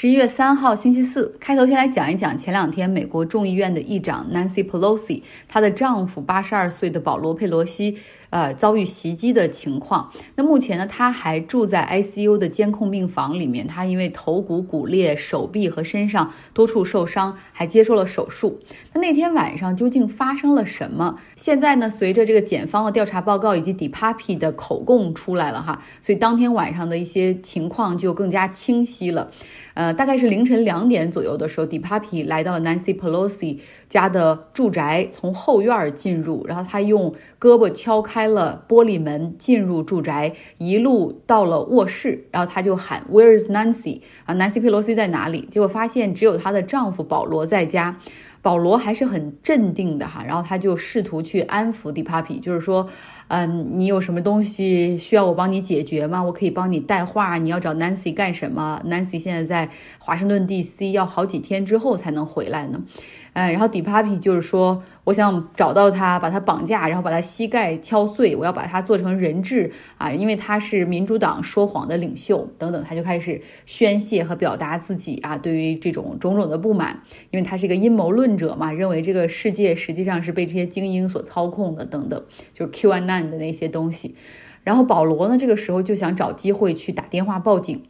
[0.00, 7.98] 十一月三号，星期四，开头先来讲一讲前两天美国众议院的议长 Nancy Pelosi，她的丈夫八十二岁的保罗·佩罗西。
[8.30, 10.10] 呃，遭遇袭击的情况。
[10.36, 13.66] 那目前呢，他还住在 ICU 的监控病房里面。
[13.66, 18.60] 他因为头骨骨裂，手臂和身上多处受伤，还接受了手术。
[18.92, 21.18] 那那天晚上究竟发生了什么？
[21.36, 29.30] 现在呢，随着这个检方的调查报告以及 DiPapi 的口供出来了哈，所以当天晚上的一些情况就更加清晰了。
[29.74, 44.02] 呃，大概是凌晨两点左右的时候，DiPapi 来到了 Nancy Pelosi 家的住宅，从后院进入，然后他用胳膊敲开开了玻璃门，进入住宅，一路到了卧室，然后他就喊 Where is Nancy？
[44.26, 45.48] 啊，Nancy P、罗西在哪里？
[45.50, 47.96] 结果发现只有她的丈夫保罗在家。
[48.42, 52.88] 保罗还是很镇定的哈，然后他就试图去安抚 DiPapi，就是说，
[53.28, 56.22] 嗯，你有什么东西需要我帮你解决吗？
[56.22, 57.36] 我可以帮你带话。
[57.36, 62.82] 你要找 Nancy 干什么？Nancy 现在在华盛顿 DC，要好几天之后才能回来呢。
[63.32, 84.16] 哎，然后 DiPapi 就是说，我想找到他，把他绑架，然后把他膝盖敲碎，我要把他做成人质啊，因为他是民主党说谎的领袖等等，他就开始宣泄和表达自己啊对于这种种种的不满，因为他是一个阴谋论者嘛，认为这个世界实际上是被这些精英所操控的等等，就是 QAnon 的那些东西。
[84.64, 87.84] 然后保罗呢，这个时候就想找机会去打电话报警。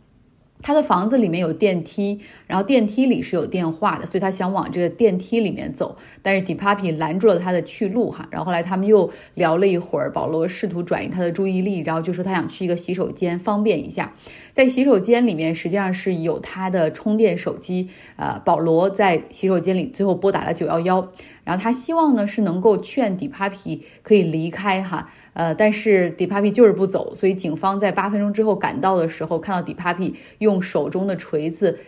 [0.63, 8.29] 他的房子里面有电梯，然后电梯里是有电话的，所以他想往这个电梯里面走，但是 DiPapi 拦住了他的去路哈。
[8.31, 14.15] 然后后来他们又聊了一会儿，保罗试图转移他的注意力，然后就说他想去一个洗手间方便一下，
[14.53, 21.09] 在洗手间里面实际上是有他的充电手机，呃，保罗在洗手间里最后拨打了九幺幺，
[21.45, 25.11] 然后他希望呢是能够劝 d 帕 p a p 可以离开哈。
[25.33, 31.79] 呃，但是 d 帕 p a p 就是不走，所以警方在八分钟之后赶到的时候，看到 d 帕 p a p 用手中的锤子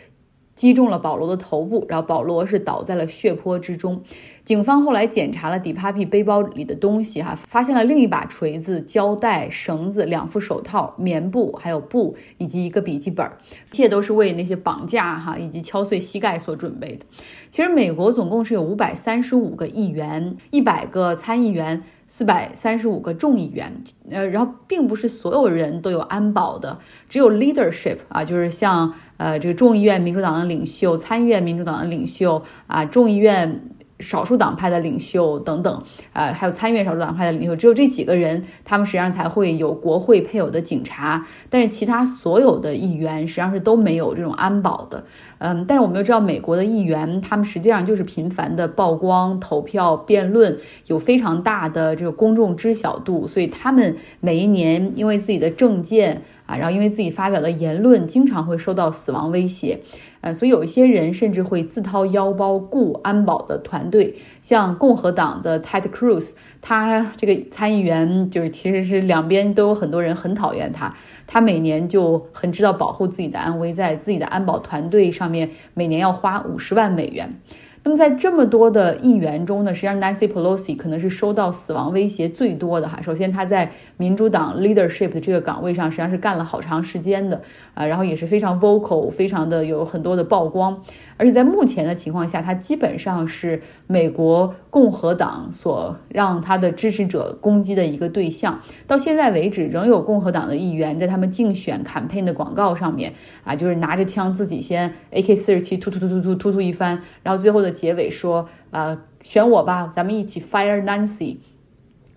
[0.63, 4.01] 击中了保罗的头部，然后保罗是倒在了血泊之中。
[4.45, 13.29] 警方后来检查了 DiPapi 背包里的东西，哈，发现了另一把锤子、胶带、绳子、两副手套、棉布，还有布以及一个笔记本，
[13.73, 17.05] 这些都是为那些绑架哈以及敲碎膝盖所准备的。
[17.51, 21.83] 其实美国总共是有五百三十五个议员，一百个参议员。
[22.15, 23.73] 四百三十五个众议员，
[24.11, 26.79] 呃，然后并不是所有人都有安保的，
[27.09, 33.63] 只有 leadership 啊，就是像呃这个众议院民主党的领袖、参议院民主党的领袖啊，众议院。
[34.03, 35.83] 少数党派的领袖等等，
[36.13, 41.27] 呃，还有参议院少数党派的领袖，只有这几个人，他们实际上才会有国会配有的警察。
[41.49, 45.05] 但是其他所有的议员实际上是都没有这种安保的。
[45.39, 56.23] 嗯，但是我们又知道，美国的议员他们实际上就是频繁的曝光、投票、辩论，有非常大的这个公众知晓度，所以他们每一年因为自己的政见
[56.57, 59.81] 然后因为自己发表的言论，经常会受到死亡威胁。
[60.21, 70.95] 呃，所以有一些人甚至会自掏腰包雇安保的团队，像共和党的 Ted Cruz，他这个参议员就是其实是两边都有很多人很讨厌他，
[71.27, 77.41] 他每年就很知道保护自己的安危，在自己的安保团队上面每年要花五十万美元。
[77.85, 83.03] 那么在这么多的议员中呢，实际上 Nancy Pelosi 可能是收到死亡威胁最多的哈。
[83.03, 87.43] 首先，他在民主党 leadership 的这个岗位上实际上是干了好长时间的
[87.75, 90.81] 啊，然后也是非常 vocal，非常的有很多的曝光。
[91.17, 98.61] 而且在目前的情况下，他基本上是美国共和党所让他的支持者攻击的一个对象。
[98.87, 103.13] 到现在为止，仍有共和党的议员在他们竞选 campaign 的广告上面
[103.45, 111.39] 啊，就是拿着枪自己先 AK 四十七突突突突突突突一番，然后最后的结尾说啊，选我吧，咱们一起 fire Nancy。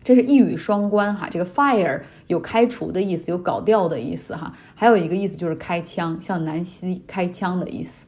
[0.04, 8.06] 这是一语双关哈，这个 fire 有开除的意思，有搞掉的意思哈，还有一个意思就是开枪，向南希开枪的意思。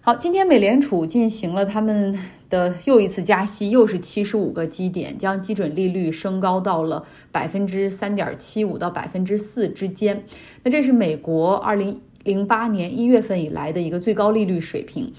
[0.00, 2.16] 好，今天美联储进行了他们
[2.48, 10.22] 的又一次加息，又是七十五个基点，将基准利率升高到了百分之三点七五到百分之四之间。
[10.62, 15.12] 那这是美国二零零八年一月份以来的一个最高利率水平。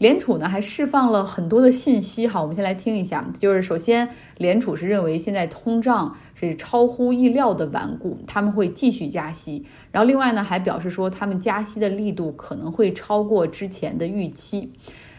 [0.00, 3.22] 联储呢还释放了很多的信息，哈，我们先来听一下。
[3.38, 4.08] 就是首先，
[4.38, 9.66] 联储是认为现在通胀是超乎意料的顽固，他们会继续加息。
[9.92, 14.72] 然后另外呢，还表示说他们加息的力度可能会超过之前的预期。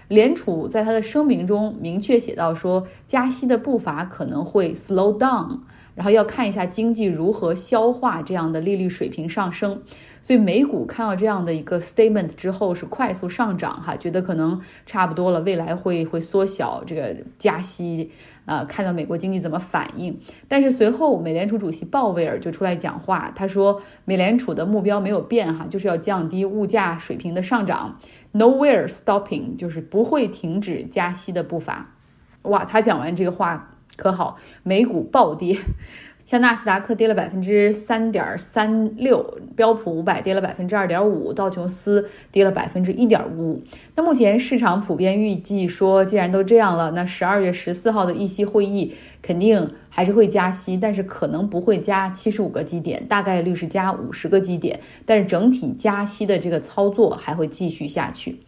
[0.07, 5.59] 联储在他的声明中明确写到说，加息的步伐可能会 slow down，
[6.01, 9.83] 然后要看一下经济如何消化这样的利率水平上升。
[10.23, 18.09] 所以美股看到这样的一个 statement 之后是快速上涨哈，觉得可能差不多了，未来会会缩小这个加息，
[18.45, 20.19] 呃，看到美国经济怎么反应。
[20.47, 27.99] 但是随后美联储主席鲍威尔就出来讲话，他说美联储的目标没有变哈，就是要降低物价水平的上涨
[28.33, 31.91] ，nowhere stopping，就是不会停止加息的步伐。
[32.41, 35.59] 哇，他讲完这个话可好，美股暴跌。
[36.25, 43.63] 像纳斯达克跌了百分之三点三六，标普五百跌了百分之二点五，道琼斯跌了百分之一点五五。
[43.95, 58.39] 那目前市场普遍预计说，既然都这样了，那十二月十四号的议息会议肯定还是会加息，但是可能不会加七十五个基点，大概率是加五十个基点，但是整体加息的这个操作还会继续下去。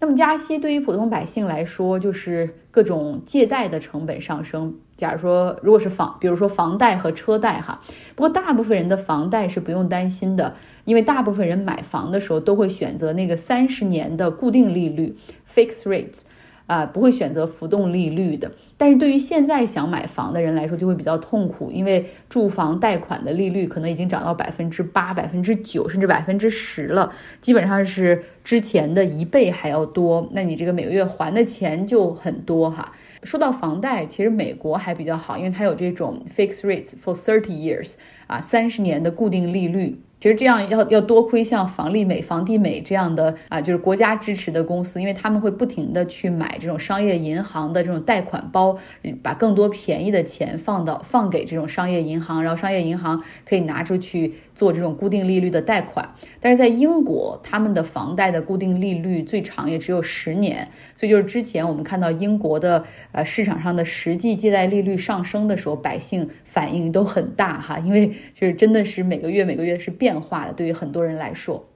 [0.00, 4.76] 那么加息对于普通百姓来说，就是各种借贷的成本上升。
[4.98, 7.80] 假如说，如果是房，比如说房贷和车贷哈，
[8.14, 15.16] 不过大部分人的房贷是不用担心的，因为大部分人买房的时候都会选择那个三十年的固定利率
[15.54, 16.20] （fixed rate）。
[16.66, 18.52] 啊，不会选择浮动利率的。
[18.76, 27.10] 但是对于现在想买房的人来说，就会比较痛苦，因为住房贷款的利率可能已经涨到百分之八、百分之九，甚至百分之十了，
[27.40, 30.28] 基本上是之前的一倍还要多。
[30.32, 32.92] 那你这个每个月还的钱就很多哈。
[33.22, 37.94] 说到房贷，其实美国还比较好，因为它有这种 fixed rates for thirty years，
[38.26, 40.00] 啊，三十年的固定利率。
[40.20, 48.76] 其实这样要要多亏像房利美、房地美这样的啊，就是国家支持的公司，因为他们会不停的去买这种商业银行的这种贷款包，
[49.22, 56.08] 把更多便宜的钱放到放给这种商业银行，然后商业银行可以拿出去做这种固定利率的贷款。
[56.40, 60.66] 但是在英国，他们的房贷的固定利率最长也只有十年，
[60.96, 70.07] 所以就是之前我们看到英国的呃市场上的实际借贷利率上升的时候，百姓反应都很大哈，因为就是真的是每个月每个月是变。
[70.08, 71.66] 变化的，对于很多人来说，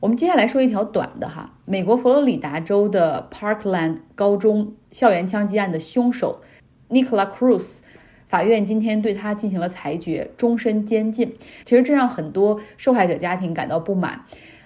[0.00, 1.58] 我们接下来说一条短的哈。
[1.66, 6.40] 美国佛罗里达州的 Parkland 高中校园枪击案的凶手
[6.88, 7.80] Nicola Cruz，
[8.28, 11.36] 法院今天对他进行了裁决，终身监禁。
[11.66, 14.24] 其实这让很多受害者家庭感到不满。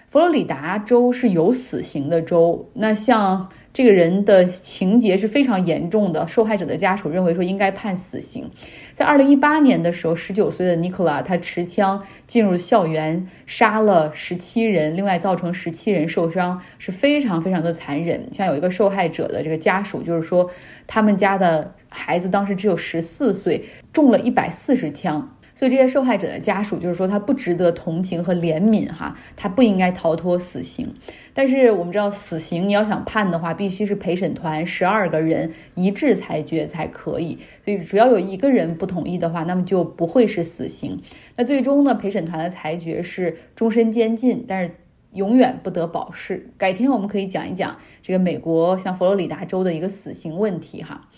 [0.09, 3.49] 佛罗里达州是有死刑的州，那像。
[3.75, 8.49] 这个人的情节是非常严重的，受害者的家属认为说应该判死刑。
[8.95, 18.29] 在二零一八年的时候，十九岁的尼古拉他持枪进入校园，杀了十七人，另外造成十七人受伤，是非常非常的残忍。
[18.33, 20.49] 像有一个受害者的这个家属，就是说
[20.87, 25.37] 他们家的孩子当时只有十四岁，中了一百四十枪。
[25.55, 30.93] 所以这些受害者的家属就是说，他不值得同情和怜悯哈，他不应该逃脱死刑。
[31.33, 37.39] 但是我们知道，死刑你要想判的话，必须是陪审团十二个人一致裁决才可以。
[37.65, 41.01] 所以只要有一个人不同意的话，那么就不会是死刑。
[41.37, 44.73] 那最终呢，陪审团的裁决是终身监禁，但是
[45.13, 46.51] 永远不得保释。
[46.59, 51.09] 改天我们可以讲一讲这个美国像佛罗里达州的一个死刑问题哈。